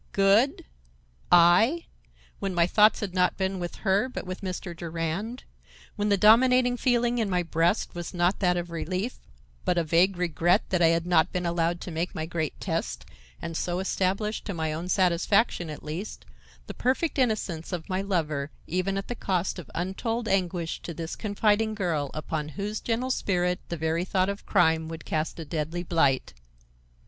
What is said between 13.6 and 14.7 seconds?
establish, to